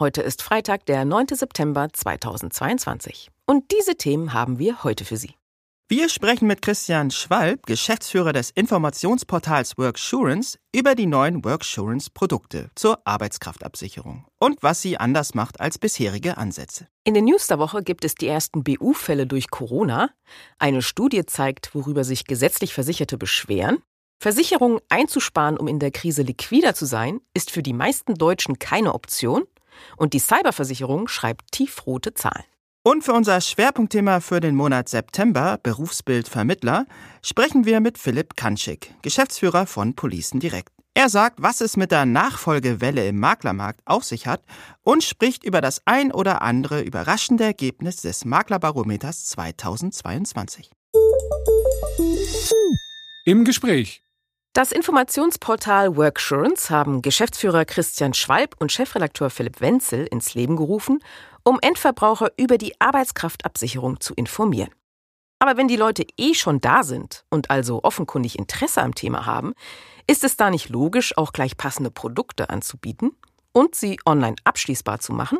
[0.00, 1.26] Heute ist Freitag, der 9.
[1.32, 3.30] September 2022.
[3.46, 5.34] Und diese Themen haben wir heute für Sie.
[5.88, 14.24] Wir sprechen mit Christian Schwalb, Geschäftsführer des Informationsportals Worksurance, über die neuen Worksurance-Produkte zur Arbeitskraftabsicherung
[14.38, 16.86] und was sie anders macht als bisherige Ansätze.
[17.02, 20.10] In den News der Woche gibt es die ersten BU-Fälle durch Corona.
[20.60, 23.78] Eine Studie zeigt, worüber sich gesetzlich Versicherte beschweren.
[24.20, 28.94] Versicherungen einzusparen, um in der Krise liquider zu sein, ist für die meisten Deutschen keine
[28.94, 29.44] Option.
[29.96, 32.44] Und die Cyberversicherung schreibt tiefrote Zahlen.
[32.82, 36.86] Und für unser Schwerpunktthema für den Monat September, Berufsbildvermittler,
[37.22, 40.70] sprechen wir mit Philipp Kanschik, Geschäftsführer von Policen Direkt.
[40.94, 44.42] Er sagt, was es mit der Nachfolgewelle im Maklermarkt auf sich hat
[44.82, 50.72] und spricht über das ein oder andere überraschende Ergebnis des Maklerbarometers 2022.
[53.24, 54.02] Im Gespräch.
[54.58, 60.98] Das Informationsportal Worksurance haben Geschäftsführer Christian Schwalb und Chefredakteur Philipp Wenzel ins Leben gerufen,
[61.44, 64.70] um Endverbraucher über die Arbeitskraftabsicherung zu informieren.
[65.38, 69.54] Aber wenn die Leute eh schon da sind und also offenkundig Interesse am Thema haben,
[70.08, 73.12] ist es da nicht logisch, auch gleich passende Produkte anzubieten
[73.52, 75.38] und sie online abschließbar zu machen?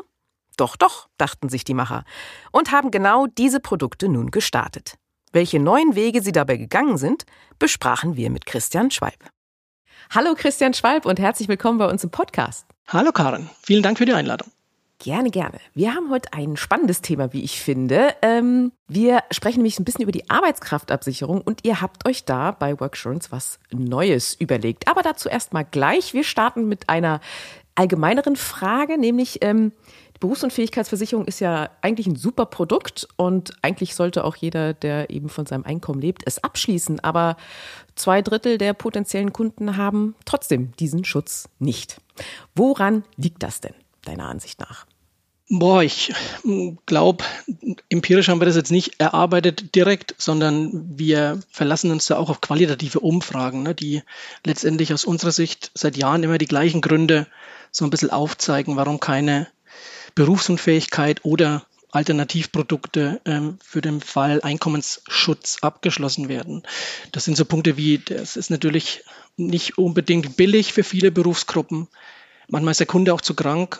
[0.55, 2.05] Doch, doch, dachten sich die Macher
[2.53, 4.95] und haben genau diese Produkte nun gestartet.
[5.31, 7.25] Welche neuen Wege sie dabei gegangen sind,
[7.59, 9.29] besprachen wir mit Christian Schwalb.
[10.09, 12.65] Hallo Christian Schwalb und herzlich willkommen bei uns im Podcast.
[12.87, 14.49] Hallo Karen, vielen Dank für die Einladung.
[14.97, 15.59] Gerne, gerne.
[15.75, 18.15] Wir haben heute ein spannendes Thema, wie ich finde.
[18.23, 22.79] Ähm, wir sprechen nämlich ein bisschen über die Arbeitskraftabsicherung und ihr habt euch da bei
[22.79, 24.87] Worksurance was Neues überlegt.
[24.87, 26.15] Aber dazu erstmal gleich.
[26.15, 27.21] Wir starten mit einer
[27.75, 29.73] allgemeineren Frage, nämlich ähm,
[30.19, 35.45] Berufsunfähigkeitsversicherung ist ja eigentlich ein super Produkt und eigentlich sollte auch jeder, der eben von
[35.45, 36.99] seinem Einkommen lebt, es abschließen.
[36.99, 37.37] Aber
[37.95, 42.01] zwei Drittel der potenziellen Kunden haben trotzdem diesen Schutz nicht.
[42.53, 44.85] Woran liegt das denn, deiner Ansicht nach?
[45.51, 46.13] Boah, ich
[46.85, 47.23] glaube,
[47.89, 52.39] empirisch haben wir das jetzt nicht erarbeitet direkt, sondern wir verlassen uns da auch auf
[52.39, 54.03] qualitative Umfragen, ne, die
[54.45, 57.25] letztendlich aus unserer Sicht seit Jahren immer die gleichen Gründe
[57.71, 59.47] so ein bisschen aufzeigen, warum keine
[60.15, 66.63] Berufsunfähigkeit oder Alternativprodukte ähm, für den Fall Einkommensschutz abgeschlossen werden.
[67.11, 69.03] Das sind so Punkte wie, das ist natürlich
[69.37, 71.87] nicht unbedingt billig für viele Berufsgruppen.
[72.47, 73.79] Manchmal ist der Kunde auch zu krank.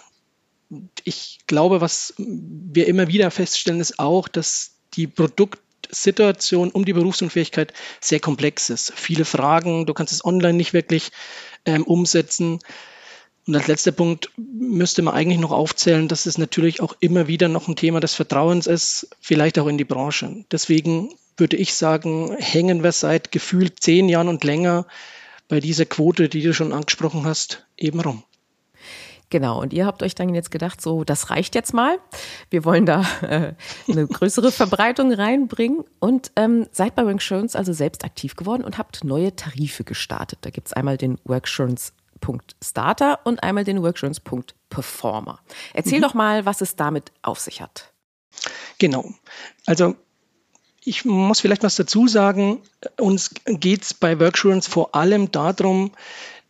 [1.04, 7.74] Ich glaube, was wir immer wieder feststellen, ist auch, dass die Produktsituation um die Berufsunfähigkeit
[8.00, 8.92] sehr komplex ist.
[8.96, 11.12] Viele Fragen, du kannst es online nicht wirklich
[11.66, 12.60] ähm, umsetzen.
[13.50, 17.48] Und als letzter Punkt müsste man eigentlich noch aufzählen, dass es natürlich auch immer wieder
[17.48, 20.46] noch ein Thema des Vertrauens ist, vielleicht auch in die Branche.
[20.52, 24.86] Deswegen würde ich sagen, hängen wir seit gefühlt zehn Jahren und länger
[25.48, 28.22] bei dieser Quote, die du schon angesprochen hast, eben rum.
[29.32, 31.98] Genau, und ihr habt euch dann jetzt gedacht, so, das reicht jetzt mal.
[32.52, 33.54] Wir wollen da äh,
[33.92, 39.04] eine größere Verbreitung reinbringen und ähm, seid bei Worksurance also selbst aktiv geworden und habt
[39.04, 40.38] neue Tarife gestartet.
[40.44, 41.94] Da gibt es einmal den Worksurance
[42.64, 44.22] Starter und einmal den Worksurance
[44.70, 45.40] Performer.
[45.74, 46.04] Erzähl mhm.
[46.04, 47.92] doch mal, was es damit auf sich hat.
[48.78, 49.12] Genau.
[49.66, 49.96] Also
[50.84, 52.62] ich muss vielleicht was dazu sagen.
[52.98, 55.92] Uns geht es bei Worksurance vor allem darum,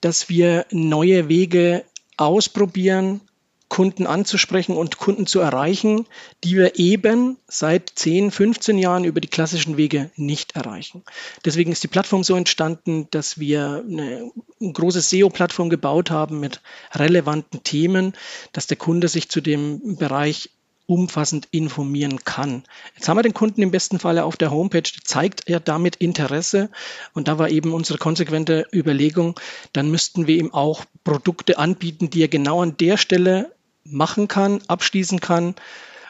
[0.02, 1.84] dass wir neue Wege
[2.18, 3.22] ausprobieren,
[3.70, 6.08] Kunden anzusprechen und Kunden zu erreichen,
[6.44, 11.04] die wir eben seit 10, 15 Jahren über die klassischen Wege nicht erreichen.
[11.46, 16.62] Deswegen ist die Plattform so entstanden, dass wir eine große SEO-Plattform gebaut haben mit
[16.94, 18.14] relevanten Themen,
[18.52, 20.50] dass der Kunde sich zu dem Bereich
[20.90, 22.64] umfassend informieren kann.
[22.96, 26.72] Jetzt haben wir den Kunden im besten Falle auf der Homepage, zeigt er damit Interesse
[27.14, 29.40] und da war eben unsere konsequente Überlegung,
[29.72, 33.52] dann müssten wir ihm auch Produkte anbieten, die er genau an der Stelle
[33.84, 35.56] machen kann, abschließen kann.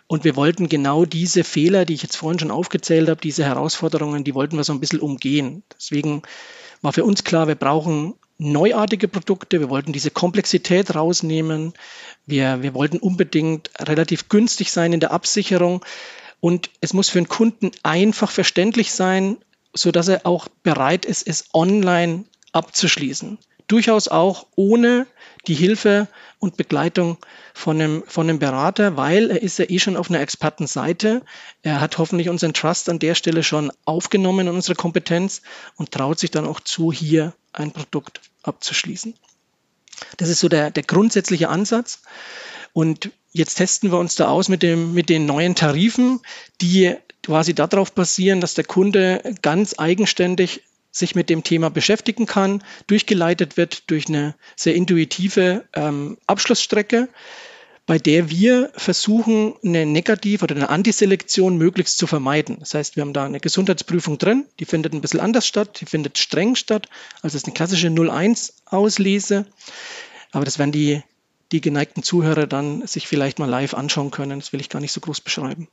[0.07, 4.23] Und wir wollten genau diese Fehler, die ich jetzt vorhin schon aufgezählt habe, diese Herausforderungen,
[4.23, 5.63] die wollten wir so ein bisschen umgehen.
[5.77, 6.23] Deswegen
[6.81, 11.73] war für uns klar, wir brauchen neuartige Produkte, wir wollten diese Komplexität rausnehmen,
[12.25, 15.85] wir, wir wollten unbedingt relativ günstig sein in der Absicherung
[16.39, 19.37] und es muss für den Kunden einfach verständlich sein,
[19.73, 22.23] so dass er auch bereit ist, es online
[22.53, 23.37] abzuschließen.
[23.69, 25.07] Durchaus auch ohne
[25.47, 26.07] die Hilfe
[26.39, 27.17] und Begleitung
[27.53, 31.21] von einem, von einem Berater, weil er ist ja eh schon auf einer Expertenseite.
[31.61, 35.41] Er hat hoffentlich unseren Trust an der Stelle schon aufgenommen in unsere Kompetenz
[35.75, 39.13] und traut sich dann auch zu, hier ein Produkt abzuschließen.
[40.17, 42.01] Das ist so der, der grundsätzliche Ansatz.
[42.73, 46.21] Und jetzt testen wir uns da aus mit, dem, mit den neuen Tarifen,
[46.61, 52.63] die quasi darauf basieren, dass der Kunde ganz eigenständig sich mit dem Thema beschäftigen kann,
[52.87, 57.09] durchgeleitet wird durch eine sehr intuitive ähm, Abschlussstrecke,
[57.85, 62.57] bei der wir versuchen, eine Negativ- oder eine Antiselektion möglichst zu vermeiden.
[62.59, 65.85] Das heißt, wir haben da eine Gesundheitsprüfung drin, die findet ein bisschen anders statt, die
[65.85, 66.87] findet streng statt,
[67.23, 69.47] also es ist eine klassische 0-1-Auslese,
[70.31, 71.01] aber das werden die,
[71.51, 74.91] die geneigten Zuhörer dann sich vielleicht mal live anschauen können, das will ich gar nicht
[74.91, 75.67] so groß beschreiben.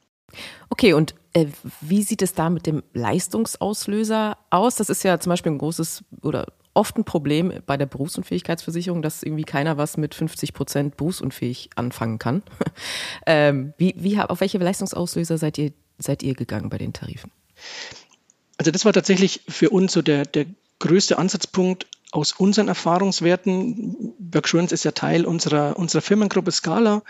[0.68, 1.46] Okay, und äh,
[1.80, 4.76] wie sieht es da mit dem Leistungsauslöser aus?
[4.76, 9.22] Das ist ja zum Beispiel ein großes oder oft ein Problem bei der Berufsunfähigkeitsversicherung, dass
[9.22, 12.42] irgendwie keiner was mit 50 Prozent berufsunfähig anfangen kann.
[13.26, 17.32] ähm, wie, wie, auf welche Leistungsauslöser seid ihr, seid ihr gegangen bei den Tarifen?
[18.58, 20.46] Also das war tatsächlich für uns so der, der
[20.78, 24.14] größte Ansatzpunkt aus unseren Erfahrungswerten.
[24.18, 27.02] Bergsurance ist ja Teil unserer, unserer Firmengruppe Scala.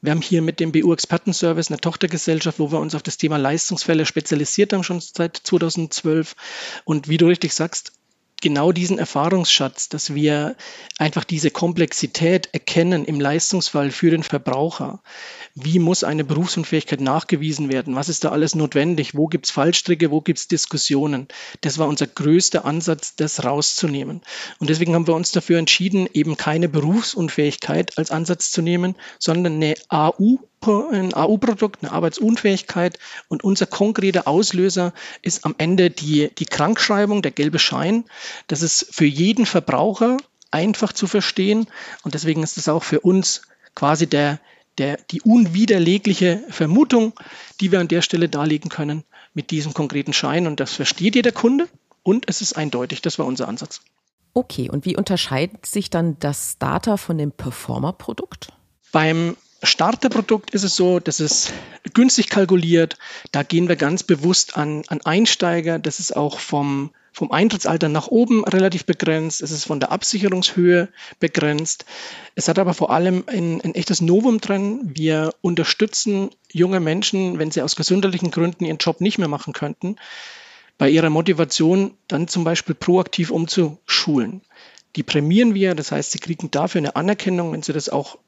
[0.00, 3.36] Wir haben hier mit dem BU Expertenservice eine Tochtergesellschaft, wo wir uns auf das Thema
[3.36, 6.36] Leistungsfälle spezialisiert haben, schon seit 2012.
[6.84, 7.92] Und wie du richtig sagst,
[8.40, 10.56] genau diesen Erfahrungsschatz, dass wir
[10.98, 15.02] einfach diese Komplexität erkennen im Leistungsfall für den Verbraucher.
[15.54, 17.96] Wie muss eine Berufsunfähigkeit nachgewiesen werden?
[17.96, 19.16] Was ist da alles notwendig?
[19.16, 20.10] Wo gibt es Fallstricke?
[20.10, 21.28] Wo gibt es Diskussionen?
[21.60, 24.22] Das war unser größter Ansatz, das rauszunehmen.
[24.58, 29.54] Und deswegen haben wir uns dafür entschieden, eben keine Berufsunfähigkeit als Ansatz zu nehmen, sondern
[29.54, 36.46] eine AU ein AU-Produkt, eine Arbeitsunfähigkeit und unser konkreter Auslöser ist am Ende die, die
[36.46, 38.04] Krankschreibung, der gelbe Schein.
[38.46, 40.16] Das ist für jeden Verbraucher
[40.50, 41.66] einfach zu verstehen
[42.02, 43.42] und deswegen ist es auch für uns
[43.74, 44.40] quasi der,
[44.78, 47.12] der, die unwiderlegliche Vermutung,
[47.60, 51.32] die wir an der Stelle darlegen können mit diesem konkreten Schein und das versteht jeder
[51.32, 51.68] Kunde
[52.02, 53.80] und es ist eindeutig, das war unser Ansatz.
[54.34, 58.52] Okay, und wie unterscheidet sich dann das Data von dem Performer-Produkt?
[58.92, 61.52] Beim Starterprodukt ist es so, dass es
[61.92, 62.96] günstig kalkuliert.
[63.32, 65.80] Da gehen wir ganz bewusst an, an Einsteiger.
[65.80, 69.40] Das ist auch vom, vom Eintrittsalter nach oben relativ begrenzt.
[69.40, 70.88] Es ist von der Absicherungshöhe
[71.18, 71.86] begrenzt.
[72.36, 74.92] Es hat aber vor allem ein, ein echtes Novum drin.
[74.94, 79.96] Wir unterstützen junge Menschen, wenn sie aus gesundheitlichen Gründen ihren Job nicht mehr machen könnten,
[80.78, 84.42] bei ihrer Motivation dann zum Beispiel proaktiv umzuschulen.
[84.94, 88.18] Die prämieren wir, das heißt, sie kriegen dafür eine Anerkennung, wenn sie das auch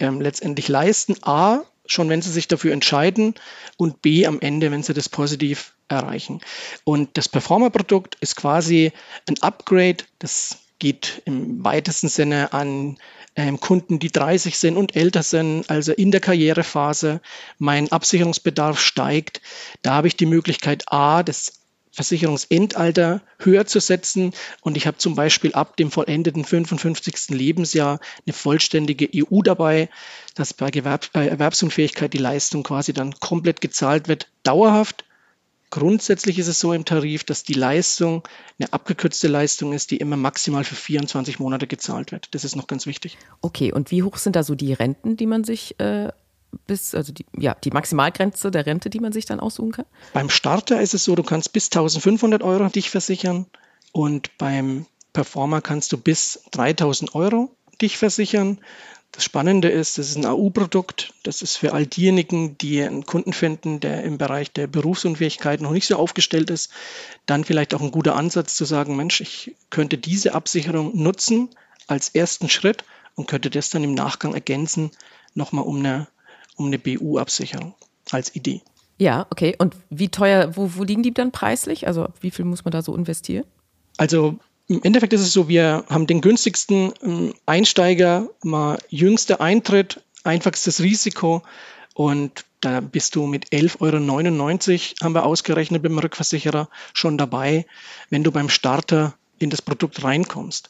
[0.00, 1.16] ähm, letztendlich leisten.
[1.22, 3.34] A, schon wenn sie sich dafür entscheiden
[3.76, 6.40] und B, am Ende, wenn sie das positiv erreichen.
[6.84, 8.92] Und das Performer-Produkt ist quasi
[9.28, 9.98] ein Upgrade.
[10.18, 12.98] Das geht im weitesten Sinne an
[13.36, 17.20] ähm, Kunden, die 30 sind und älter sind, also in der Karrierephase.
[17.58, 19.40] Mein Absicherungsbedarf steigt.
[19.82, 21.59] Da habe ich die Möglichkeit, A, das
[21.92, 24.32] Versicherungsendalter höher zu setzen.
[24.60, 27.30] Und ich habe zum Beispiel ab dem vollendeten 55.
[27.30, 29.88] Lebensjahr eine vollständige EU dabei,
[30.34, 35.04] dass bei, Gewerb bei Erwerbsunfähigkeit die Leistung quasi dann komplett gezahlt wird, dauerhaft.
[35.70, 38.26] Grundsätzlich ist es so im Tarif, dass die Leistung
[38.58, 42.28] eine abgekürzte Leistung ist, die immer maximal für 24 Monate gezahlt wird.
[42.32, 43.18] Das ist noch ganz wichtig.
[43.40, 46.08] Okay, und wie hoch sind da so die Renten, die man sich äh,
[46.66, 49.86] bis, also die, ja, die Maximalgrenze der Rente, die man sich dann aussuchen kann?
[50.12, 53.46] Beim Starter ist es so, du kannst bis 1500 Euro dich versichern
[53.92, 58.60] und beim Performer kannst du bis 3000 Euro dich versichern.
[59.12, 61.14] Das Spannende ist, das ist ein AU-Produkt.
[61.24, 65.72] Das ist für all diejenigen, die einen Kunden finden, der im Bereich der Berufsunfähigkeit noch
[65.72, 66.70] nicht so aufgestellt ist,
[67.26, 71.50] dann vielleicht auch ein guter Ansatz zu sagen, Mensch, ich könnte diese Absicherung nutzen
[71.88, 72.84] als ersten Schritt
[73.16, 74.92] und könnte das dann im Nachgang ergänzen,
[75.34, 76.06] nochmal um eine
[76.60, 77.74] um eine BU-Absicherung
[78.10, 78.60] als Idee.
[78.98, 79.56] Ja, okay.
[79.58, 81.86] Und wie teuer, wo, wo liegen die dann preislich?
[81.86, 83.44] Also wie viel muss man da so investieren?
[83.96, 84.38] Also
[84.68, 90.82] im Endeffekt ist es so, wir haben den günstigsten ähm, Einsteiger, mal jüngster Eintritt, einfachstes
[90.82, 91.42] Risiko
[91.94, 97.66] und da bist du mit 11,99 Euro, haben wir ausgerechnet beim Rückversicherer, schon dabei,
[98.10, 100.68] wenn du beim Starter in das Produkt reinkommst.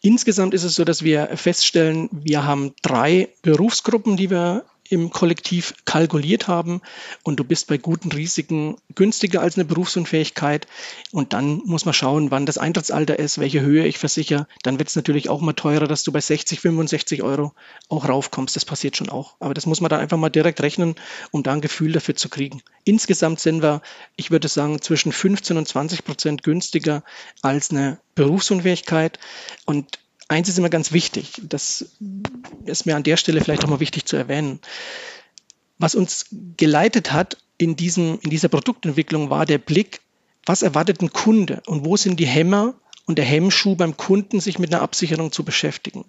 [0.00, 5.74] Insgesamt ist es so, dass wir feststellen, wir haben drei Berufsgruppen, die wir im Kollektiv
[5.84, 6.82] kalkuliert haben
[7.22, 10.66] und du bist bei guten Risiken günstiger als eine Berufsunfähigkeit.
[11.10, 14.46] Und dann muss man schauen, wann das Eintrittsalter ist, welche Höhe ich versichere.
[14.62, 17.52] Dann wird es natürlich auch mal teurer, dass du bei 60, 65 Euro
[17.88, 18.56] auch raufkommst.
[18.56, 19.36] Das passiert schon auch.
[19.40, 20.96] Aber das muss man dann einfach mal direkt rechnen,
[21.30, 22.62] um da ein Gefühl dafür zu kriegen.
[22.84, 23.80] Insgesamt sind wir,
[24.16, 27.02] ich würde sagen, zwischen 15 und 20 Prozent günstiger
[27.40, 29.18] als eine Berufsunfähigkeit.
[29.64, 31.86] Und eins ist immer ganz wichtig, das
[32.64, 34.60] ist mir an der Stelle vielleicht auch mal wichtig zu erwähnen.
[35.78, 36.26] Was uns
[36.56, 40.00] geleitet hat in, diesem, in dieser Produktentwicklung war der Blick,
[40.46, 42.74] was erwartet ein Kunde und wo sind die Hämmer
[43.06, 46.04] und der Hemmschuh beim Kunden, sich mit einer Absicherung zu beschäftigen.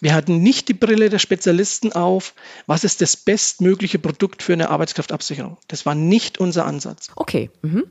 [0.00, 2.34] Wir hatten nicht die Brille der Spezialisten auf,
[2.66, 5.58] was ist das bestmögliche Produkt für eine Arbeitskraftabsicherung.
[5.68, 7.10] Das war nicht unser Ansatz.
[7.16, 7.50] Okay.
[7.62, 7.84] Mhm.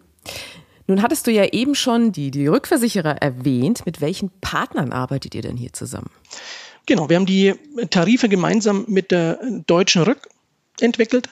[0.88, 3.86] Nun hattest du ja eben schon die, die Rückversicherer erwähnt.
[3.86, 6.12] Mit welchen Partnern arbeitet ihr denn hier zusammen?
[6.86, 7.56] Genau, wir haben die
[7.90, 10.30] Tarife gemeinsam mit der Deutschen Rück
[10.80, 11.30] entwickelt.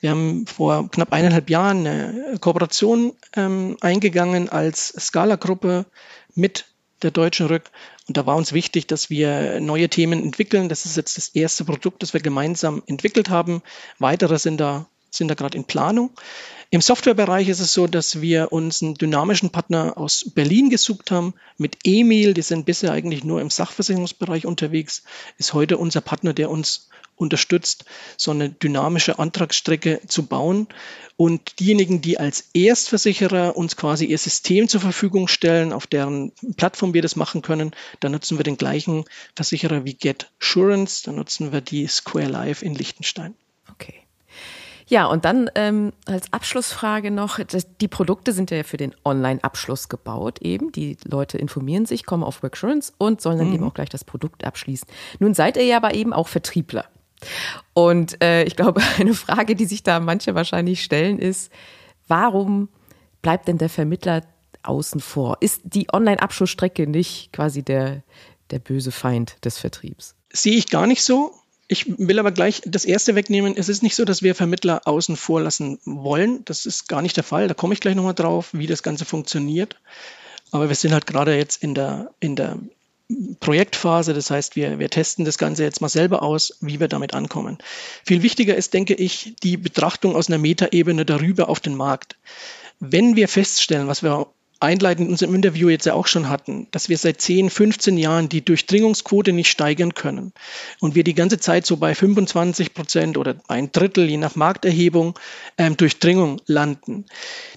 [0.00, 5.86] Wir haben vor knapp eineinhalb Jahren eine Kooperation ähm, eingegangen als Scala-Gruppe
[6.34, 6.66] mit
[7.02, 7.70] der Deutschen Rück.
[8.06, 10.68] Und da war uns wichtig, dass wir neue Themen entwickeln.
[10.68, 13.62] Das ist jetzt das erste Produkt, das wir gemeinsam entwickelt haben.
[13.98, 16.10] Weitere sind da, sind da gerade in Planung.
[16.70, 21.32] Im Softwarebereich ist es so, dass wir uns einen dynamischen Partner aus Berlin gesucht haben
[21.56, 22.34] mit Emil.
[22.34, 25.02] Die sind bisher eigentlich nur im Sachversicherungsbereich unterwegs.
[25.38, 26.88] Ist heute unser Partner, der uns
[27.18, 27.84] unterstützt,
[28.16, 30.68] so eine dynamische Antragsstrecke zu bauen.
[31.16, 36.94] Und diejenigen, die als Erstversicherer uns quasi ihr System zur Verfügung stellen, auf deren Plattform
[36.94, 41.50] wir das machen können, da nutzen wir den gleichen Versicherer wie Get Assurance, da nutzen
[41.50, 43.34] wir die Square Life in Liechtenstein.
[44.88, 47.38] Ja, und dann ähm, als Abschlussfrage noch,
[47.80, 50.72] die Produkte sind ja für den Online-Abschluss gebaut eben.
[50.72, 53.54] Die Leute informieren sich, kommen auf Worksurance und sollen dann mhm.
[53.54, 54.88] eben auch gleich das Produkt abschließen.
[55.18, 56.86] Nun seid ihr ja aber eben auch Vertriebler.
[57.74, 61.52] Und äh, ich glaube, eine Frage, die sich da manche wahrscheinlich stellen, ist,
[62.06, 62.70] warum
[63.20, 64.22] bleibt denn der Vermittler
[64.62, 65.36] außen vor?
[65.40, 68.02] Ist die Online-Abschlussstrecke nicht quasi der,
[68.50, 70.14] der böse Feind des Vertriebs?
[70.32, 71.32] Sehe ich gar nicht so.
[71.70, 73.54] Ich will aber gleich das erste wegnehmen.
[73.56, 76.42] Es ist nicht so, dass wir Vermittler außen vor lassen wollen.
[76.46, 77.46] Das ist gar nicht der Fall.
[77.46, 79.76] Da komme ich gleich nochmal drauf, wie das Ganze funktioniert.
[80.50, 82.58] Aber wir sind halt gerade jetzt in der, in der
[83.40, 84.14] Projektphase.
[84.14, 87.58] Das heißt, wir, wir testen das Ganze jetzt mal selber aus, wie wir damit ankommen.
[88.02, 92.16] Viel wichtiger ist, denke ich, die Betrachtung aus einer Metaebene darüber auf den Markt.
[92.80, 94.26] Wenn wir feststellen, was wir
[94.60, 98.28] einleitend in unserem Interview jetzt ja auch schon hatten, dass wir seit 10, 15 Jahren
[98.28, 100.32] die Durchdringungsquote nicht steigern können
[100.80, 105.18] und wir die ganze Zeit so bei 25 Prozent oder ein Drittel, je nach Markterhebung,
[105.58, 107.06] ähm, Durchdringung landen,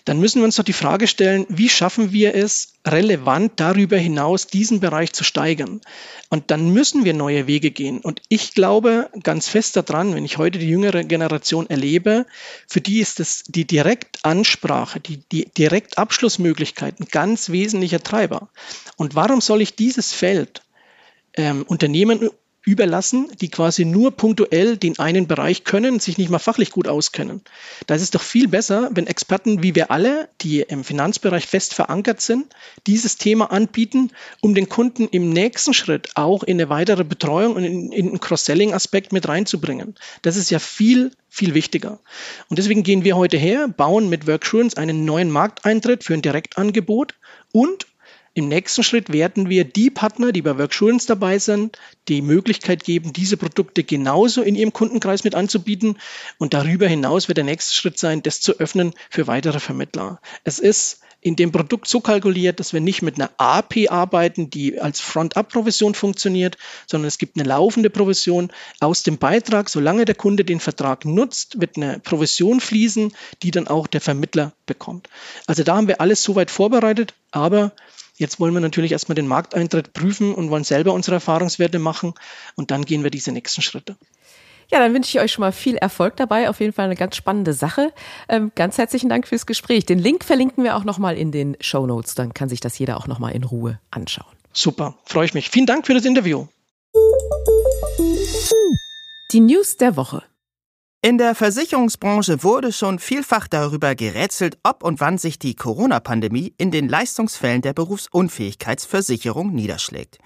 [0.05, 4.47] dann müssen wir uns doch die Frage stellen, wie schaffen wir es, relevant darüber hinaus
[4.47, 5.81] diesen Bereich zu steigern?
[6.29, 7.99] Und dann müssen wir neue Wege gehen.
[7.99, 12.25] Und ich glaube ganz fest daran, wenn ich heute die jüngere Generation erlebe,
[12.67, 18.49] für die ist es die Direktansprache, die, die Direktabschlussmöglichkeit ein ganz wesentlicher Treiber.
[18.97, 20.61] Und warum soll ich dieses Feld
[21.33, 22.29] ähm, Unternehmen
[22.63, 27.41] überlassen, die quasi nur punktuell den einen Bereich können, sich nicht mal fachlich gut auskennen.
[27.87, 31.73] Da ist es doch viel besser, wenn Experten wie wir alle, die im Finanzbereich fest
[31.73, 32.53] verankert sind,
[32.85, 37.63] dieses Thema anbieten, um den Kunden im nächsten Schritt auch in eine weitere Betreuung und
[37.63, 39.95] in, in einen Cross-Selling-Aspekt mit reinzubringen.
[40.21, 41.99] Das ist ja viel, viel wichtiger.
[42.49, 47.15] Und deswegen gehen wir heute her, bauen mit Worksurance einen neuen Markteintritt für ein Direktangebot
[47.51, 47.87] und
[48.33, 53.11] im nächsten Schritt werden wir die Partner, die bei Worksurance dabei sind, die Möglichkeit geben,
[53.11, 55.97] diese Produkte genauso in ihrem Kundenkreis mit anzubieten.
[56.37, 60.21] Und darüber hinaus wird der nächste Schritt sein, das zu öffnen für weitere Vermittler.
[60.45, 64.79] Es ist in dem Produkt so kalkuliert, dass wir nicht mit einer AP arbeiten, die
[64.79, 66.57] als Front-up-Provision funktioniert,
[66.87, 69.69] sondern es gibt eine laufende Provision aus dem Beitrag.
[69.69, 74.53] Solange der Kunde den Vertrag nutzt, wird eine Provision fließen, die dann auch der Vermittler
[74.65, 75.09] bekommt.
[75.45, 77.71] Also da haben wir alles soweit vorbereitet, aber
[78.21, 82.13] Jetzt wollen wir natürlich erstmal den Markteintritt prüfen und wollen selber unsere Erfahrungswerte machen
[82.55, 83.95] und dann gehen wir diese nächsten Schritte.
[84.69, 86.47] Ja, dann wünsche ich euch schon mal viel Erfolg dabei.
[86.47, 87.91] Auf jeden Fall eine ganz spannende Sache.
[88.29, 89.87] Ähm, ganz herzlichen Dank fürs Gespräch.
[89.87, 92.13] Den Link verlinken wir auch nochmal in den Show Notes.
[92.13, 94.31] Dann kann sich das jeder auch nochmal in Ruhe anschauen.
[94.53, 95.49] Super, freue ich mich.
[95.49, 96.45] Vielen Dank für das Interview.
[99.31, 100.21] Die News der Woche.
[101.03, 106.69] In der Versicherungsbranche wurde schon vielfach darüber gerätselt, ob und wann sich die Corona-Pandemie in
[106.69, 110.19] den Leistungsfällen der Berufsunfähigkeitsversicherung niederschlägt.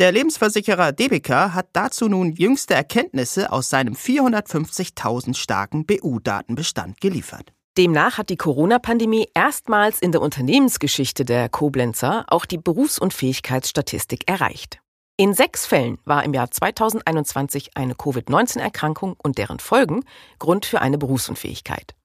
[0.00, 7.52] Der Lebensversicherer DBK hat dazu nun jüngste Erkenntnisse aus seinem 450.000 starken BU-Datenbestand geliefert.
[7.76, 14.80] Demnach hat die Corona-Pandemie erstmals in der Unternehmensgeschichte der Koblenzer auch die Berufsunfähigkeitsstatistik erreicht.
[15.20, 20.04] In sechs Fällen war im Jahr 2021 eine Covid-19-Erkrankung und deren Folgen
[20.38, 21.96] Grund für eine Berufsunfähigkeit.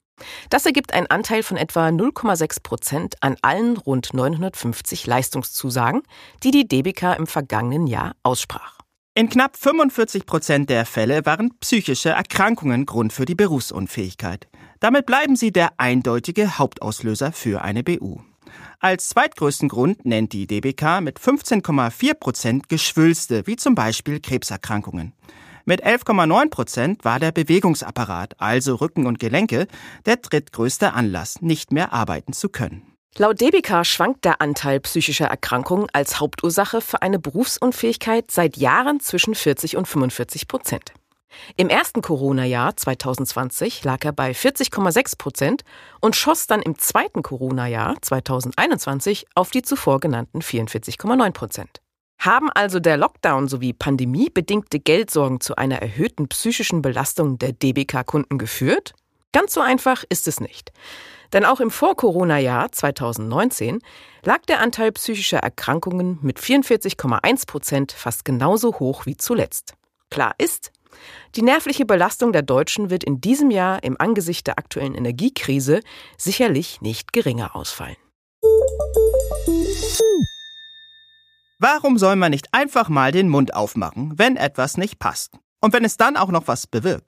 [0.50, 6.01] Das ergibt einen Anteil von etwa 0,6 Prozent an allen rund 950 Leistungszusagen,
[6.41, 8.79] die die DBK im vergangenen Jahr aussprach.
[9.13, 14.48] In knapp 45 Prozent der Fälle waren psychische Erkrankungen Grund für die Berufsunfähigkeit.
[14.79, 18.22] Damit bleiben sie der eindeutige Hauptauslöser für eine BU.
[18.80, 25.14] Als zweitgrößten Grund nennt die DBK mit 15,4 Prozent Geschwülste, wie zum Beispiel Krebserkrankungen.
[25.66, 29.68] Mit 11,9 Prozent war der Bewegungsapparat, also Rücken und Gelenke,
[30.06, 32.94] der drittgrößte Anlass, nicht mehr arbeiten zu können.
[33.18, 39.36] Laut DBK schwankt der Anteil psychischer Erkrankungen als Hauptursache für eine Berufsunfähigkeit seit Jahren zwischen
[39.36, 40.94] 40 und 45 Prozent.
[41.56, 45.63] Im ersten Corona-Jahr 2020 lag er bei 40,6 Prozent
[46.02, 51.82] und schoss dann im zweiten Corona-Jahr 2021 auf die zuvor genannten 44,9 Prozent.
[52.20, 58.94] Haben also der Lockdown sowie pandemiebedingte Geldsorgen zu einer erhöhten psychischen Belastung der DBK-Kunden geführt?
[59.34, 60.72] Ganz so einfach ist es nicht.
[61.34, 63.80] Denn auch im Vor-Corona-Jahr 2019
[64.24, 69.74] lag der Anteil psychischer Erkrankungen mit 44,1 Prozent fast genauso hoch wie zuletzt.
[70.12, 70.72] Klar ist,
[71.36, 75.82] die nervliche Belastung der Deutschen wird in diesem Jahr im Angesicht der aktuellen Energiekrise
[76.18, 77.98] sicherlich nicht geringer ausfallen.
[81.60, 85.38] Warum soll man nicht einfach mal den Mund aufmachen, wenn etwas nicht passt?
[85.62, 87.08] Und wenn es dann auch noch was bewirkt?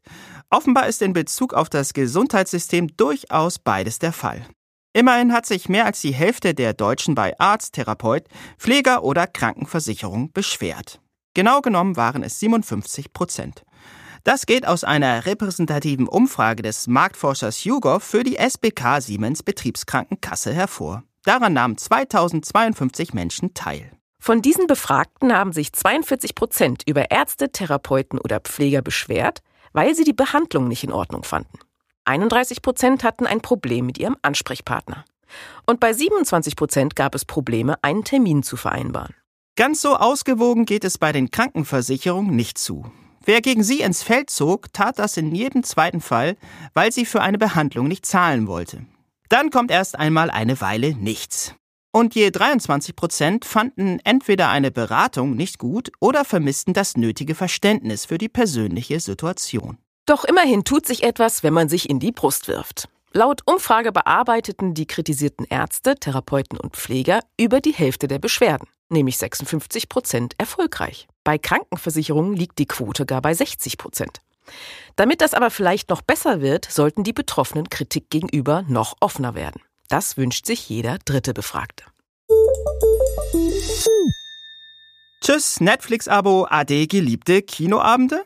[0.50, 4.46] Offenbar ist in Bezug auf das Gesundheitssystem durchaus beides der Fall.
[4.94, 10.32] Immerhin hat sich mehr als die Hälfte der Deutschen bei Arzt, Therapeut, Pfleger oder Krankenversicherung
[10.32, 11.02] beschwert.
[11.36, 13.66] Genau genommen waren es 57 Prozent.
[14.24, 21.04] Das geht aus einer repräsentativen Umfrage des Marktforschers YouGov für die SBK Siemens Betriebskrankenkasse hervor.
[21.26, 23.92] Daran nahmen 2052 Menschen teil.
[24.18, 29.42] Von diesen Befragten haben sich 42 Prozent über Ärzte, Therapeuten oder Pfleger beschwert,
[29.74, 31.60] weil sie die Behandlung nicht in Ordnung fanden.
[32.06, 35.04] 31 Prozent hatten ein Problem mit ihrem Ansprechpartner.
[35.66, 39.14] Und bei 27 Prozent gab es Probleme, einen Termin zu vereinbaren.
[39.58, 42.92] Ganz so ausgewogen geht es bei den Krankenversicherungen nicht zu.
[43.24, 46.36] Wer gegen sie ins Feld zog, tat das in jedem zweiten Fall,
[46.74, 48.86] weil sie für eine Behandlung nicht zahlen wollte.
[49.30, 51.56] Dann kommt erst einmal eine Weile nichts.
[51.94, 58.04] Und je 23 Prozent fanden entweder eine Beratung nicht gut oder vermissten das nötige Verständnis
[58.04, 59.78] für die persönliche Situation.
[60.06, 62.90] Doch immerhin tut sich etwas, wenn man sich in die Brust wirft.
[63.14, 69.18] Laut Umfrage bearbeiteten die kritisierten Ärzte, Therapeuten und Pfleger über die Hälfte der Beschwerden, nämlich
[69.18, 71.08] 56 Prozent erfolgreich.
[71.24, 74.22] Bei Krankenversicherungen liegt die Quote gar bei 60 Prozent.
[74.96, 79.62] Damit das aber vielleicht noch besser wird, sollten die Betroffenen Kritik gegenüber noch offener werden.
[79.90, 81.86] Das wünscht sich jeder dritte Befragte.
[85.22, 88.24] Tschüss, Netflix-Abo, AD geliebte Kinoabende?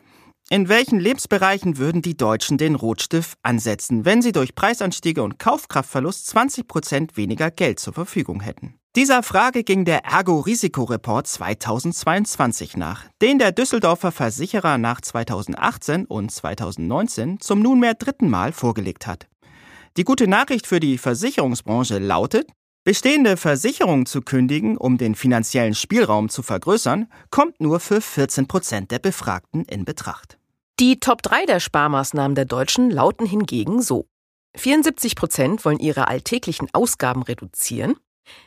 [0.50, 6.26] In welchen Lebensbereichen würden die Deutschen den Rotstift ansetzen, wenn sie durch Preisanstiege und Kaufkraftverlust
[6.26, 8.79] 20 Prozent weniger Geld zur Verfügung hätten?
[8.96, 17.38] Dieser Frage ging der Ergo-Risikoreport 2022 nach, den der Düsseldorfer Versicherer nach 2018 und 2019
[17.38, 19.28] zum nunmehr dritten Mal vorgelegt hat.
[19.96, 22.50] Die gute Nachricht für die Versicherungsbranche lautet,
[22.82, 28.90] bestehende Versicherungen zu kündigen, um den finanziellen Spielraum zu vergrößern, kommt nur für 14 Prozent
[28.90, 30.36] der Befragten in Betracht.
[30.80, 34.06] Die Top 3 der Sparmaßnahmen der Deutschen lauten hingegen so.
[34.56, 37.94] 74 Prozent wollen ihre alltäglichen Ausgaben reduzieren,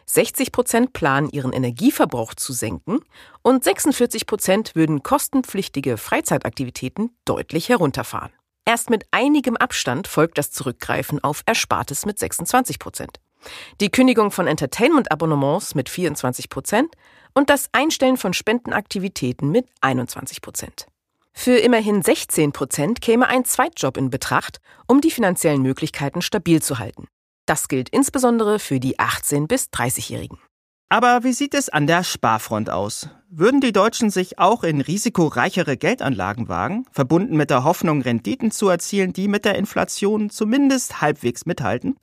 [0.05, 2.99] 60 Prozent planen, ihren Energieverbrauch zu senken
[3.41, 8.31] und 46 Prozent würden kostenpflichtige Freizeitaktivitäten deutlich herunterfahren.
[8.65, 13.19] Erst mit einigem Abstand folgt das Zurückgreifen auf Erspartes mit 26 Prozent,
[13.81, 16.95] die Kündigung von Entertainment-Abonnements mit 24 Prozent
[17.33, 20.87] und das Einstellen von Spendenaktivitäten mit 21 Prozent.
[21.33, 26.77] Für immerhin 16 Prozent käme ein Zweitjob in Betracht, um die finanziellen Möglichkeiten stabil zu
[26.77, 27.07] halten.
[27.45, 30.39] Das gilt insbesondere für die 18- bis 30-Jährigen.
[30.89, 33.09] Aber wie sieht es an der Sparfront aus?
[33.27, 38.69] Würden die Deutschen sich auch in risikoreichere Geldanlagen wagen, verbunden mit der Hoffnung, Renditen zu
[38.69, 41.97] erzielen, die mit der Inflation zumindest halbwegs mithalten?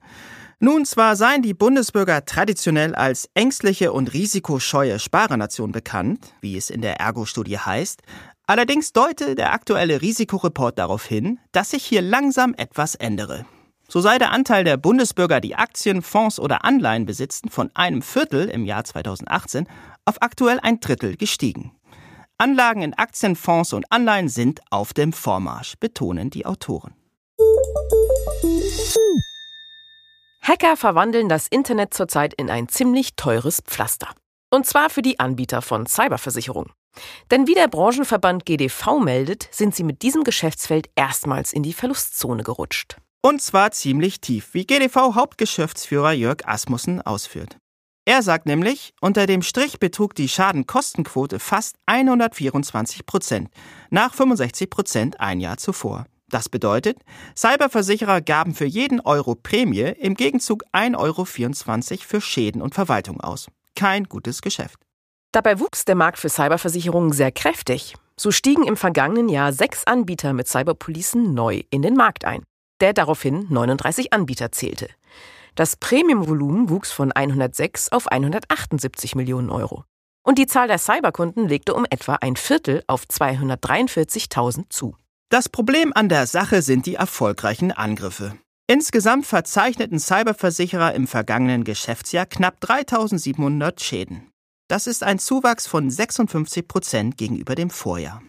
[0.59, 6.83] Nun, zwar seien die Bundesbürger traditionell als ängstliche und risikoscheue Sparernation bekannt, wie es in
[6.83, 8.03] der Ergo-Studie heißt,
[8.46, 13.46] allerdings deute der aktuelle Risikoreport darauf hin, dass sich hier langsam etwas ändere.
[13.92, 18.48] So sei der Anteil der Bundesbürger, die Aktien, Fonds oder Anleihen besitzen, von einem Viertel
[18.48, 19.66] im Jahr 2018
[20.05, 21.72] auf aktuell ein Drittel gestiegen.
[22.38, 26.94] Anlagen in Aktien, Fonds und Anleihen sind auf dem Vormarsch, betonen die Autoren.
[30.40, 34.11] Hacker verwandeln das Internet zurzeit in ein ziemlich teures Pflaster.
[34.50, 36.70] Und zwar für die Anbieter von Cyberversicherungen.
[37.33, 42.44] Denn wie der Branchenverband GDV meldet, sind sie mit diesem Geschäftsfeld erstmals in die Verlustzone
[42.44, 42.96] gerutscht.
[43.22, 47.59] Und zwar ziemlich tief, wie GDV-Hauptgeschäftsführer Jörg Asmussen ausführt.
[48.06, 53.50] Er sagt nämlich, unter dem Strich betrug die Schadenkostenquote fast 124 Prozent,
[53.90, 56.06] nach 65 Prozent ein Jahr zuvor.
[56.30, 56.98] Das bedeutet,
[57.37, 61.24] Cyberversicherer gaben für jeden Euro Prämie im Gegenzug 1,24 Euro
[62.06, 63.48] für Schäden und Verwaltung aus.
[63.76, 64.78] Kein gutes Geschäft.
[65.33, 67.94] Dabei wuchs der Markt für Cyberversicherungen sehr kräftig.
[68.18, 72.42] So stiegen im vergangenen Jahr sechs Anbieter mit Cyberpolicen neu in den Markt ein,
[72.80, 74.88] der daraufhin 39 Anbieter zählte.
[75.54, 79.84] Das Premiumvolumen wuchs von 106 auf 178 Millionen Euro.
[80.22, 84.96] Und die Zahl der Cyberkunden legte um etwa ein Viertel auf 243.000 zu.
[85.30, 88.36] Das Problem an der Sache sind die erfolgreichen Angriffe.
[88.66, 94.30] Insgesamt verzeichneten Cyberversicherer im vergangenen Geschäftsjahr knapp 3700 Schäden.
[94.68, 98.22] Das ist ein Zuwachs von 56 Prozent gegenüber dem Vorjahr.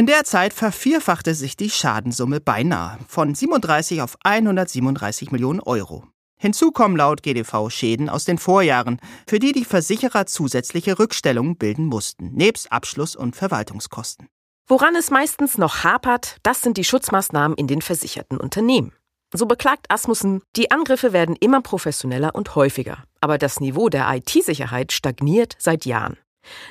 [0.00, 6.06] In der Zeit vervierfachte sich die Schadensumme beinahe von 37 auf 137 Millionen Euro.
[6.38, 11.84] Hinzu kommen laut GDV Schäden aus den Vorjahren, für die die Versicherer zusätzliche Rückstellungen bilden
[11.84, 14.28] mussten, nebst Abschluss- und Verwaltungskosten.
[14.66, 18.94] Woran es meistens noch hapert, das sind die Schutzmaßnahmen in den versicherten Unternehmen.
[19.34, 24.92] So beklagt Asmussen, die Angriffe werden immer professioneller und häufiger, aber das Niveau der IT-Sicherheit
[24.92, 26.16] stagniert seit Jahren.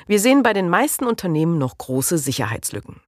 [0.08, 3.00] Wir sehen bei den meisten Unternehmen noch große Sicherheitslücken.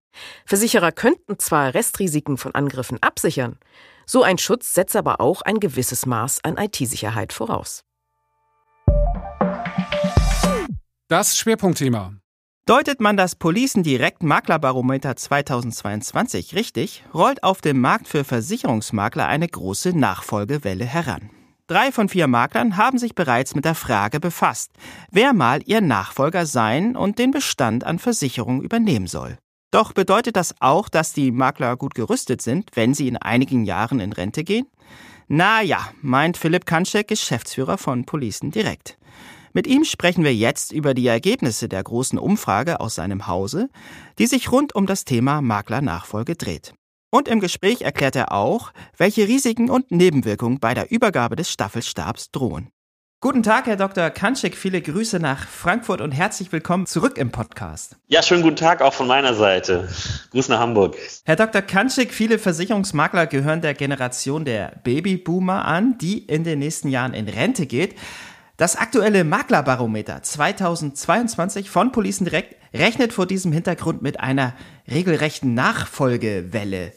[0.47, 3.59] Versicherer könnten zwar Restrisiken von Angriffen absichern,
[4.07, 7.85] so ein Schutz setzt aber auch ein gewisses Maß an IT-Sicherheit voraus.
[11.09, 12.15] Das Schwerpunktthema.
[12.65, 19.49] Deutet man das Policen Direkt Maklerbarometer 2022 richtig, rollt auf dem Markt für Versicherungsmakler eine
[19.49, 21.31] große Nachfolgewelle heran.
[21.67, 24.73] Drei von vier Maklern haben sich bereits mit der Frage befasst,
[25.11, 29.39] wer mal ihr Nachfolger sein und den Bestand an Versicherungen übernehmen soll.
[29.73, 34.01] Doch bedeutet das auch, dass die Makler gut gerüstet sind, wenn sie in einigen Jahren
[34.01, 34.67] in Rente gehen?
[35.29, 38.99] Na ja, meint Philipp Kanschek, Geschäftsführer von Policen Direkt.
[39.55, 43.71] Mit ihm sprechen wir jetzt über die Ergebnisse der großen Umfrage aus seinem Hause,
[44.19, 46.75] die sich rund um das Thema Maklernachfolge dreht.
[47.11, 52.31] Und im Gespräch erklärt er auch, welche Risiken und Nebenwirkungen bei der Übergabe des Staffelstabs
[52.31, 52.72] drohen.
[53.23, 54.11] Guten Tag, Herr Dr.
[54.11, 54.57] Kanschek.
[54.57, 57.95] Viele Grüße nach Frankfurt und herzlich willkommen zurück im Podcast.
[58.09, 59.89] Ja, schönen guten Tag auch von meiner Seite.
[60.33, 60.97] Gruß nach Hamburg.
[61.23, 61.63] Herr Dr.
[61.63, 67.29] Kanschek, viele Versicherungsmakler gehören der Generation der Babyboomer an, die in den nächsten Jahren in
[67.29, 67.95] Rente geht.
[68.57, 74.53] Das aktuelle Maklerbarometer 2022 von Policen Direkt rechnet vor diesem Hintergrund mit einer
[74.91, 76.93] regelrechten Nachfolgewelle.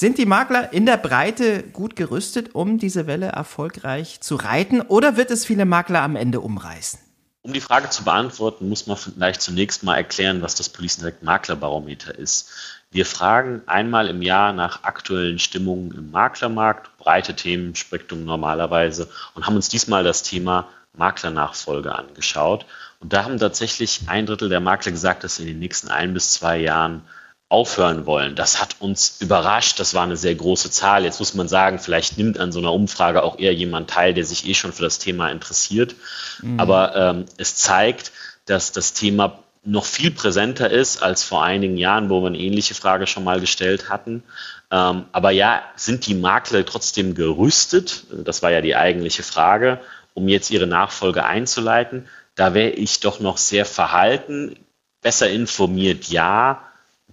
[0.00, 5.16] Sind die Makler in der Breite gut gerüstet, um diese Welle erfolgreich zu reiten, oder
[5.16, 7.00] wird es viele Makler am Ende umreißen?
[7.42, 11.24] Um die Frage zu beantworten, muss man vielleicht zunächst mal erklären, was das Policen Direkt
[11.24, 12.48] Maklerbarometer ist.
[12.92, 19.56] Wir fragen einmal im Jahr nach aktuellen Stimmungen im Maklermarkt, breite Themenspektrum normalerweise, und haben
[19.56, 22.66] uns diesmal das Thema Maklernachfolge angeschaut.
[23.00, 26.14] Und da haben tatsächlich ein Drittel der Makler gesagt, dass sie in den nächsten ein
[26.14, 27.02] bis zwei Jahren
[27.48, 28.34] aufhören wollen.
[28.34, 29.80] Das hat uns überrascht.
[29.80, 31.04] Das war eine sehr große Zahl.
[31.04, 34.24] Jetzt muss man sagen, vielleicht nimmt an so einer Umfrage auch eher jemand teil, der
[34.24, 35.94] sich eh schon für das Thema interessiert.
[36.42, 36.60] Mhm.
[36.60, 38.12] Aber ähm, es zeigt,
[38.44, 42.74] dass das Thema noch viel präsenter ist als vor einigen Jahren, wo wir eine ähnliche
[42.74, 44.22] Frage schon mal gestellt hatten.
[44.70, 48.04] Ähm, aber ja, sind die Makler trotzdem gerüstet?
[48.10, 49.80] Das war ja die eigentliche Frage
[50.18, 52.08] um jetzt ihre Nachfolge einzuleiten.
[52.34, 54.56] Da wäre ich doch noch sehr verhalten,
[55.00, 56.67] besser informiert, ja,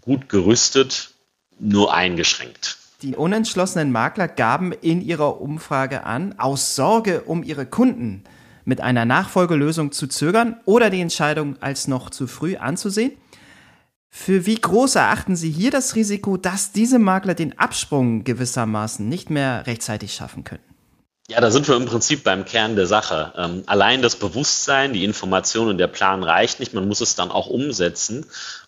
[0.05, 1.11] gut gerüstet,
[1.59, 2.77] nur eingeschränkt.
[3.01, 8.23] Die unentschlossenen Makler gaben in ihrer Umfrage an, aus Sorge um ihre Kunden
[8.63, 13.11] mit einer Nachfolgelösung zu zögern oder die Entscheidung als noch zu früh anzusehen.
[14.09, 19.29] Für wie groß erachten Sie hier das Risiko, dass diese Makler den Absprung gewissermaßen nicht
[19.29, 20.63] mehr rechtzeitig schaffen können?
[21.27, 23.33] Ja, da sind wir im Prinzip beim Kern der Sache.
[23.35, 27.29] Ähm, allein das Bewusstsein, die Information und der Plan reicht nicht, man muss es dann
[27.29, 28.25] auch umsetzen.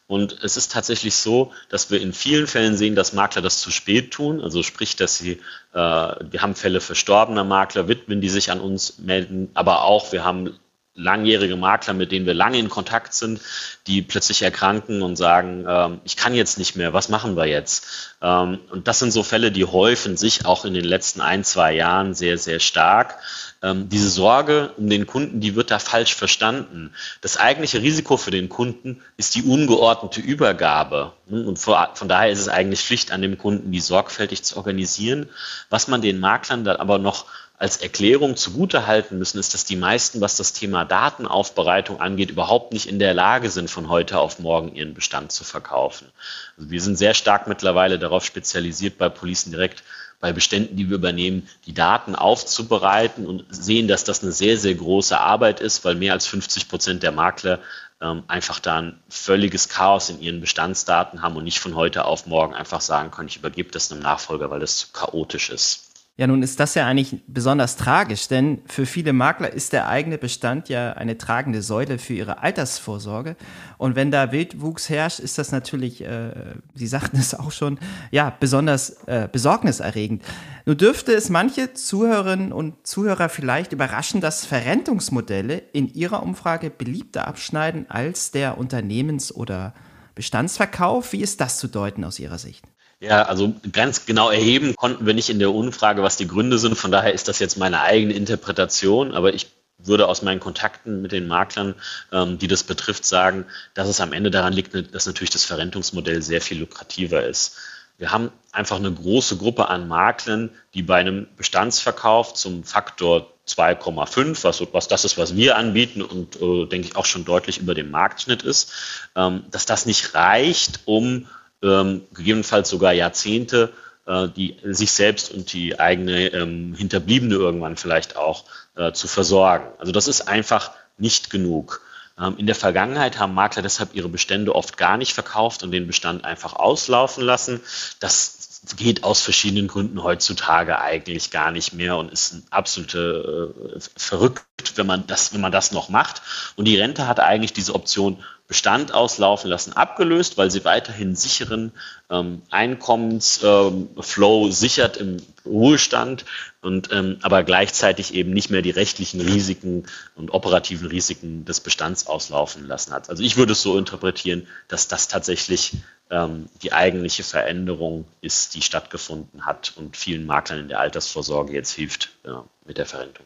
[0.08, 3.72] Und es ist tatsächlich so, dass wir in vielen Fällen sehen, dass Makler das zu
[3.72, 4.42] spät tun.
[4.42, 5.34] Also sprich, dass sie,
[5.74, 10.24] äh, wir haben Fälle verstorbener Makler, Witwen, die sich an uns melden, aber auch wir
[10.24, 10.58] haben
[10.98, 13.40] langjährige Makler, mit denen wir lange in Kontakt sind,
[13.86, 18.18] die plötzlich erkranken und sagen, ähm, ich kann jetzt nicht mehr, was machen wir jetzt?
[18.22, 21.74] Ähm, und das sind so Fälle, die häufen sich auch in den letzten ein, zwei
[21.74, 23.20] Jahren sehr, sehr stark.
[23.62, 26.94] Ähm, diese Sorge um den Kunden, die wird da falsch verstanden.
[27.22, 31.14] Das eigentliche Risiko für den Kunden ist die ungeordnete Übergabe.
[31.30, 35.30] Und von daher ist es eigentlich Pflicht an dem Kunden, die sorgfältig zu organisieren.
[35.70, 37.26] Was man den Maklern dann aber noch
[37.60, 42.88] als Erklärung zugutehalten müssen, ist, dass die meisten, was das Thema Datenaufbereitung angeht, überhaupt nicht
[42.88, 46.08] in der Lage sind, von heute auf morgen ihren Bestand zu verkaufen.
[46.56, 49.84] Also wir sind sehr stark mittlerweile darauf spezialisiert, bei Policen direkt
[50.20, 54.74] bei Beständen, die wir übernehmen, die Daten aufzubereiten und sehen, dass das eine sehr, sehr
[54.74, 57.60] große Arbeit ist, weil mehr als 50 Prozent der Makler
[58.02, 62.26] ähm, einfach da ein völliges Chaos in ihren Bestandsdaten haben und nicht von heute auf
[62.26, 65.87] morgen einfach sagen können, ich übergebe das einem Nachfolger, weil das zu chaotisch ist.
[66.20, 70.18] Ja, nun ist das ja eigentlich besonders tragisch, denn für viele Makler ist der eigene
[70.18, 73.36] Bestand ja eine tragende Säule für ihre Altersvorsorge.
[73.78, 76.32] Und wenn da Wildwuchs herrscht, ist das natürlich, äh,
[76.74, 77.78] Sie sagten es auch schon,
[78.10, 80.24] ja, besonders äh, besorgniserregend.
[80.66, 87.28] Nun dürfte es manche Zuhörerinnen und Zuhörer vielleicht überraschen, dass Verrentungsmodelle in ihrer Umfrage beliebter
[87.28, 89.76] abschneiden als der Unternehmens- oder
[90.16, 91.14] Bestandsverkauf.
[91.14, 92.66] Wie ist das zu deuten aus Ihrer Sicht?
[93.00, 96.76] Ja, also ganz genau erheben konnten wir nicht in der Umfrage, was die Gründe sind.
[96.76, 99.14] Von daher ist das jetzt meine eigene Interpretation.
[99.14, 101.76] Aber ich würde aus meinen Kontakten mit den Maklern,
[102.12, 106.24] ähm, die das betrifft, sagen, dass es am Ende daran liegt, dass natürlich das Verrentungsmodell
[106.24, 107.58] sehr viel lukrativer ist.
[108.00, 114.44] Wir haben einfach eine große Gruppe an Maklern, die bei einem Bestandsverkauf zum Faktor 2,5,
[114.44, 117.74] was, was das ist, was wir anbieten und äh, denke ich auch schon deutlich über
[117.74, 118.72] dem Marktschnitt ist,
[119.16, 121.28] ähm, dass das nicht reicht, um
[121.68, 123.74] ähm, gegebenenfalls sogar Jahrzehnte,
[124.06, 129.68] äh, die sich selbst und die eigene ähm, Hinterbliebene irgendwann vielleicht auch äh, zu versorgen.
[129.80, 131.82] Also das ist einfach nicht genug.
[132.20, 135.88] Ähm, in der Vergangenheit haben Makler deshalb ihre Bestände oft gar nicht verkauft und den
[135.88, 137.62] Bestand einfach auslaufen lassen.
[138.00, 143.80] Das geht aus verschiedenen Gründen heutzutage eigentlich gar nicht mehr und ist ein absolute äh,
[143.96, 144.44] verrückt,
[144.76, 146.22] wenn man das, wenn man das noch macht.
[146.56, 151.74] Und die Rente hat eigentlich diese Option Bestand auslaufen lassen, abgelöst, weil sie weiterhin sicheren
[152.10, 156.24] ähm, Einkommensflow ähm, sichert im Ruhestand
[156.62, 162.08] und ähm, aber gleichzeitig eben nicht mehr die rechtlichen Risiken und operativen Risiken des Bestands
[162.08, 163.10] auslaufen lassen hat.
[163.10, 165.74] Also ich würde es so interpretieren, dass das tatsächlich
[166.10, 171.72] ähm, die eigentliche Veränderung ist, die stattgefunden hat und vielen Maklern in der Altersvorsorge jetzt
[171.72, 172.30] hilft äh,
[172.66, 173.26] mit der Verrentung.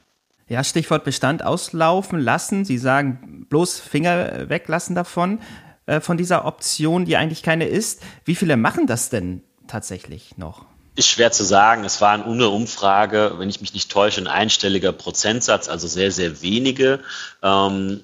[0.52, 2.66] Ja, Stichwort Bestand auslaufen lassen.
[2.66, 5.40] Sie sagen bloß Finger weglassen davon,
[5.86, 8.02] äh, von dieser Option, die eigentlich keine ist.
[8.26, 10.66] Wie viele machen das denn tatsächlich noch?
[10.98, 11.86] Ist schwer zu sagen.
[11.86, 16.42] Es war eine Umfrage, wenn ich mich nicht täusche, ein einstelliger Prozentsatz, also sehr, sehr
[16.42, 17.00] wenige.
[17.42, 18.02] Ähm,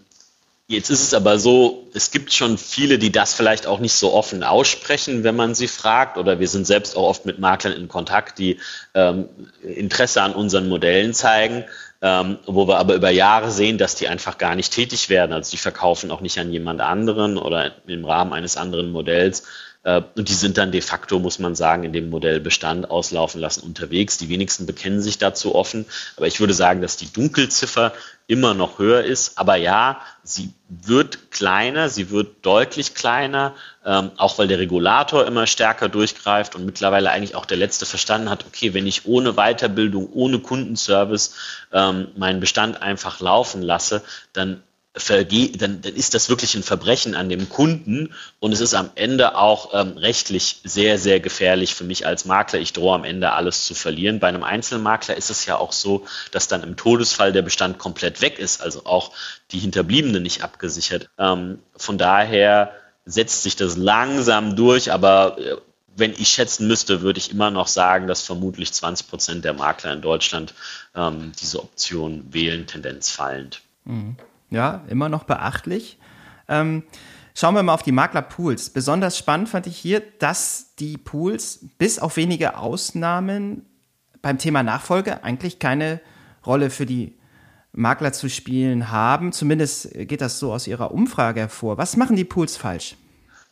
[0.69, 4.11] Jetzt ist es aber so, es gibt schon viele, die das vielleicht auch nicht so
[4.13, 6.17] offen aussprechen, wenn man sie fragt.
[6.17, 8.59] Oder wir sind selbst auch oft mit Maklern in Kontakt, die
[8.93, 9.29] ähm,
[9.63, 11.63] Interesse an unseren Modellen zeigen
[12.01, 15.33] ähm, wo wir aber über Jahre sehen, dass die einfach gar nicht tätig werden.
[15.33, 19.43] Also die verkaufen auch nicht an jemand anderen oder im Rahmen eines anderen Modells.
[19.83, 23.41] Äh, und die sind dann de facto, muss man sagen, in dem Modell Bestand auslaufen
[23.41, 24.17] lassen unterwegs.
[24.17, 25.85] Die wenigsten bekennen sich dazu offen.
[26.17, 27.93] Aber ich würde sagen, dass die Dunkelziffer
[28.27, 29.37] immer noch höher ist.
[29.37, 35.47] Aber ja, sie wird kleiner, sie wird deutlich kleiner, ähm, auch weil der Regulator immer
[35.47, 40.11] stärker durchgreift und mittlerweile eigentlich auch der Letzte verstanden hat, okay, wenn ich ohne Weiterbildung,
[40.11, 41.35] ohne Kundenservice
[41.71, 44.61] ähm, meinen Bestand einfach laufen lasse, dann
[44.97, 49.35] dann, dann ist das wirklich ein Verbrechen an dem Kunden und es ist am Ende
[49.35, 52.59] auch ähm, rechtlich sehr, sehr gefährlich für mich als Makler.
[52.59, 54.19] Ich drohe am Ende alles zu verlieren.
[54.19, 58.21] Bei einem Einzelmakler ist es ja auch so, dass dann im Todesfall der Bestand komplett
[58.21, 59.11] weg ist, also auch
[59.51, 61.09] die Hinterbliebene nicht abgesichert.
[61.17, 62.71] Ähm, von daher
[63.05, 65.57] setzt sich das langsam durch, aber äh,
[65.95, 69.93] wenn ich schätzen müsste, würde ich immer noch sagen, dass vermutlich 20 Prozent der Makler
[69.93, 70.53] in Deutschland
[70.95, 73.61] ähm, diese Option wählen, Tendenz fallend.
[73.85, 74.15] Mhm.
[74.49, 75.99] Ja, immer noch beachtlich.
[76.47, 76.83] Ähm,
[77.33, 78.69] schauen wir mal auf die Maklerpools.
[78.69, 83.65] Besonders spannend fand ich hier, dass die Pools bis auf wenige Ausnahmen
[84.21, 86.01] beim Thema Nachfolge eigentlich keine
[86.45, 87.17] Rolle für die
[87.73, 89.31] Makler zu spielen haben.
[89.31, 91.77] Zumindest geht das so aus ihrer Umfrage hervor.
[91.77, 92.95] Was machen die Pools falsch?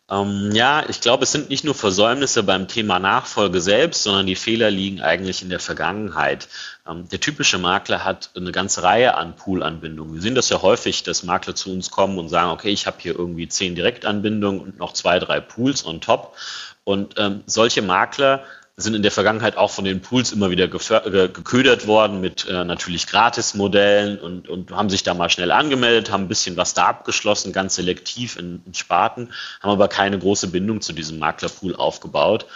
[0.09, 4.35] Ähm, ja, ich glaube, es sind nicht nur Versäumnisse beim Thema Nachfolge selbst, sondern die
[4.35, 6.47] Fehler liegen eigentlich in der Vergangenheit.
[6.87, 10.13] Ähm, der typische Makler hat eine ganze Reihe an Poolanbindungen.
[10.13, 12.97] Wir sehen das ja häufig, dass Makler zu uns kommen und sagen, okay, ich habe
[12.99, 16.35] hier irgendwie zehn Direktanbindungen und noch zwei, drei Pools on top.
[16.83, 18.43] Und ähm, solche Makler
[18.77, 23.07] sind in der Vergangenheit auch von den Pools immer wieder geködert worden mit äh, natürlich
[23.07, 27.53] Gratis-Modellen und, und haben sich da mal schnell angemeldet, haben ein bisschen was da abgeschlossen,
[27.53, 32.47] ganz selektiv in, in Sparten, haben aber keine große Bindung zu diesem Maklerpool aufgebaut.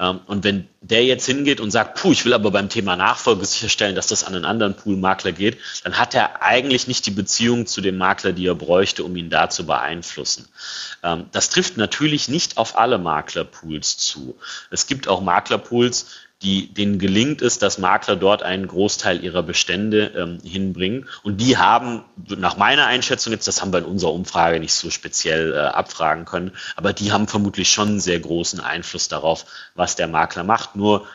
[0.00, 3.44] Ähm, und wenn der jetzt hingeht und sagt, puh, ich will aber beim Thema Nachfolge
[3.44, 7.66] sicherstellen, dass das an einen anderen Pool-Makler geht, dann hat er eigentlich nicht die Beziehung
[7.66, 10.48] zu dem Makler, die er bräuchte, um ihn da zu beeinflussen.
[11.02, 14.38] Ähm, das trifft natürlich nicht auf alle Maklerpools zu.
[14.70, 16.06] Es gibt auch Maklerpools, Pools,
[16.42, 21.08] die, denen gelingt es, dass Makler dort einen Großteil ihrer Bestände ähm, hinbringen.
[21.24, 24.90] Und die haben, nach meiner Einschätzung jetzt, das haben wir in unserer Umfrage nicht so
[24.90, 29.96] speziell äh, abfragen können, aber die haben vermutlich schon einen sehr großen Einfluss darauf, was
[29.96, 30.76] der Makler macht.
[30.76, 31.06] Nur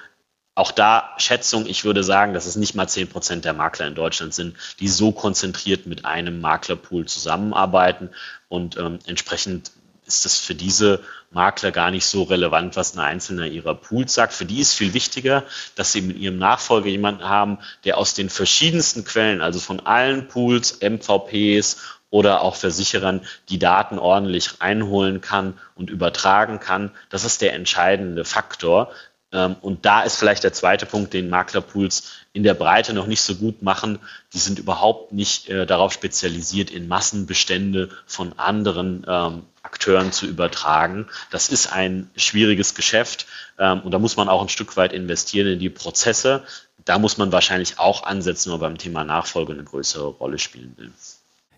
[0.55, 3.95] auch da Schätzung, ich würde sagen, dass es nicht mal zehn Prozent der Makler in
[3.95, 8.09] Deutschland sind, die so konzentriert mit einem Maklerpool zusammenarbeiten.
[8.49, 9.71] Und ähm, entsprechend
[10.17, 14.33] ist es für diese Makler gar nicht so relevant, was ein einzelner ihrer Pools sagt.
[14.33, 15.43] Für die ist viel wichtiger,
[15.75, 20.27] dass sie mit ihrem Nachfolger jemanden haben, der aus den verschiedensten Quellen, also von allen
[20.27, 21.77] Pools, MVPs
[22.09, 26.91] oder auch Versicherern die Daten ordentlich einholen kann und übertragen kann.
[27.09, 28.91] Das ist der entscheidende Faktor.
[29.31, 33.21] Ähm, und da ist vielleicht der zweite Punkt, den Maklerpools in der Breite noch nicht
[33.21, 33.99] so gut machen.
[34.33, 41.07] Die sind überhaupt nicht äh, darauf spezialisiert, in Massenbestände von anderen ähm, Akteuren zu übertragen.
[41.29, 43.27] Das ist ein schwieriges Geschäft
[43.59, 46.43] ähm, und da muss man auch ein Stück weit investieren in die Prozesse.
[46.85, 50.73] Da muss man wahrscheinlich auch ansetzen, wenn man beim Thema Nachfolge eine größere Rolle spielen
[50.75, 50.91] will.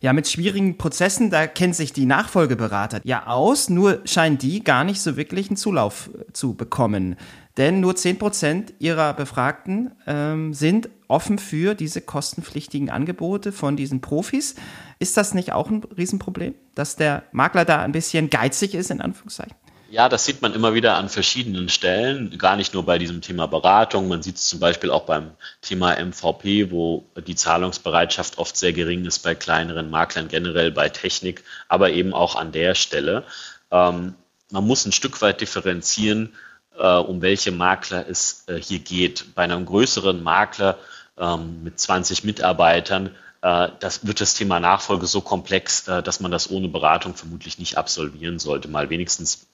[0.06, 4.84] Ja, mit schwierigen Prozessen, da kennen sich die Nachfolgeberater ja aus, nur scheinen die gar
[4.84, 7.15] nicht so wirklich einen Zulauf äh, zu bekommen.
[7.58, 14.54] Denn nur 10% ihrer Befragten ähm, sind offen für diese kostenpflichtigen Angebote von diesen Profis.
[15.00, 19.02] Ist das nicht auch ein Riesenproblem, dass der Makler da ein bisschen geizig ist, in
[19.02, 19.58] Anführungszeichen?
[19.89, 23.45] Ja, das sieht man immer wieder an verschiedenen Stellen, gar nicht nur bei diesem Thema
[23.45, 24.08] Beratung.
[24.08, 29.06] Man sieht es zum Beispiel auch beim Thema MVP, wo die Zahlungsbereitschaft oft sehr gering
[29.06, 33.26] ist bei kleineren Maklern, generell bei Technik, aber eben auch an der Stelle.
[33.69, 34.15] Ähm,
[34.50, 36.34] man muss ein Stück weit differenzieren,
[36.78, 39.36] äh, um welche Makler es äh, hier geht.
[39.36, 40.80] Bei einem größeren Makler
[41.17, 46.32] ähm, mit 20 Mitarbeitern, äh, das wird das Thema Nachfolge so komplex, äh, dass man
[46.32, 48.67] das ohne Beratung vermutlich nicht absolvieren sollte.
[48.67, 49.48] Mal wenigstens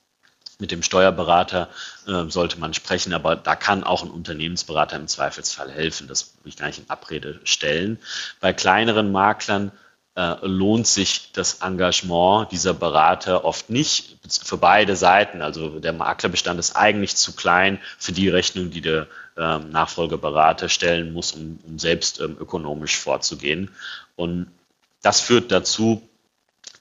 [0.62, 1.68] mit dem Steuerberater
[2.08, 6.08] äh, sollte man sprechen, aber da kann auch ein Unternehmensberater im Zweifelsfall helfen.
[6.08, 8.00] Das will ich gar nicht in Abrede stellen.
[8.40, 9.72] Bei kleineren Maklern
[10.16, 15.42] äh, lohnt sich das Engagement dieser Berater oft nicht für beide Seiten.
[15.42, 21.12] Also der Maklerbestand ist eigentlich zu klein für die Rechnung, die der ähm, Nachfolgeberater stellen
[21.12, 23.72] muss, um, um selbst ähm, ökonomisch vorzugehen.
[24.16, 24.48] Und
[25.02, 26.08] das führt dazu,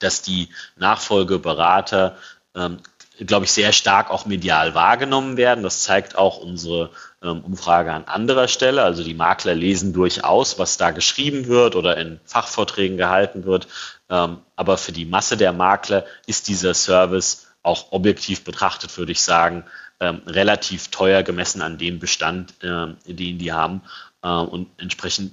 [0.01, 2.16] dass die Nachfolgeberater
[2.55, 2.79] ähm,
[3.27, 5.63] glaube ich, sehr stark auch medial wahrgenommen werden.
[5.63, 6.91] Das zeigt auch unsere
[7.23, 8.83] ähm, Umfrage an anderer Stelle.
[8.83, 13.69] Also die Makler lesen durchaus, was da geschrieben wird oder in Fachvorträgen gehalten wird.
[14.09, 19.23] Ähm, aber für die Masse der Makler ist dieser Service auch objektiv betrachtet, würde ich
[19.23, 19.65] sagen,
[20.01, 23.83] ähm, relativ teuer gemessen an dem Bestand, den die haben.
[24.23, 25.33] Äh, und entsprechend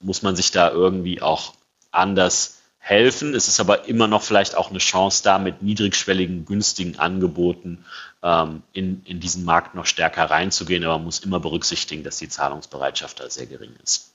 [0.00, 1.54] muss man sich da irgendwie auch
[1.90, 3.34] anders helfen.
[3.34, 7.82] Es ist aber immer noch vielleicht auch eine Chance da, mit niedrigschwelligen, günstigen Angeboten
[8.22, 10.84] ähm, in, in diesen Markt noch stärker reinzugehen.
[10.84, 14.12] Aber man muss immer berücksichtigen, dass die Zahlungsbereitschaft da sehr gering ist.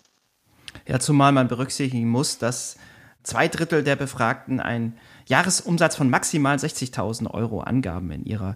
[0.88, 2.78] Ja, zumal man berücksichtigen muss, dass
[3.24, 8.56] zwei Drittel der Befragten einen Jahresumsatz von maximal 60.000 Euro angaben in ihrer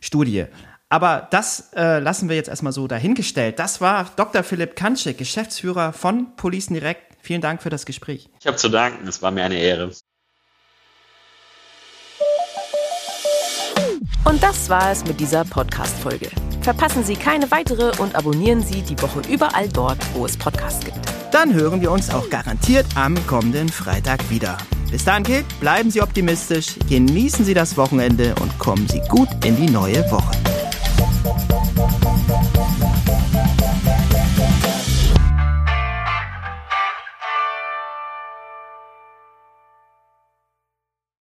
[0.00, 0.46] Studie.
[0.88, 3.60] Aber das äh, lassen wir jetzt erstmal so dahingestellt.
[3.60, 4.42] Das war Dr.
[4.42, 8.28] Philipp Kanschik, Geschäftsführer von Policen Direct Vielen Dank für das Gespräch.
[8.38, 9.90] Ich habe zu danken, es war mir eine Ehre.
[14.26, 16.28] Und das war es mit dieser Podcast-Folge.
[16.60, 20.98] Verpassen Sie keine weitere und abonnieren Sie die Woche überall dort, wo es Podcasts gibt.
[21.32, 24.58] Dann hören wir uns auch garantiert am kommenden Freitag wieder.
[24.90, 29.56] Bis dahin gilt, bleiben Sie optimistisch, genießen Sie das Wochenende und kommen Sie gut in
[29.56, 30.32] die neue Woche.